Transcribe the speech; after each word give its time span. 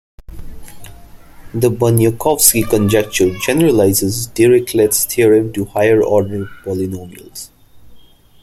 The 1.53 1.69
Bunyakovsky 1.69 2.67
conjecture 2.67 3.37
generalizes 3.45 4.29
Dirichlet's 4.29 5.05
theorem 5.05 5.53
to 5.53 5.65
higher-order 5.65 6.45
polynomials. 6.63 7.49